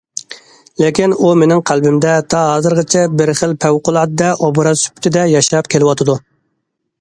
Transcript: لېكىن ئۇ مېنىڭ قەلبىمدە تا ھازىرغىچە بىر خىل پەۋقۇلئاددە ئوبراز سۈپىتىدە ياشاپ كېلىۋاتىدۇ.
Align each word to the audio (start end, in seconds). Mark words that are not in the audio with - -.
لېكىن 0.83 1.11
ئۇ 1.17 1.33
مېنىڭ 1.41 1.59
قەلبىمدە 1.69 2.15
تا 2.35 2.39
ھازىرغىچە 2.45 3.03
بىر 3.19 3.33
خىل 3.41 3.53
پەۋقۇلئاددە 3.67 4.31
ئوبراز 4.47 4.83
سۈپىتىدە 4.87 5.29
ياشاپ 5.35 5.71
كېلىۋاتىدۇ. 5.77 6.19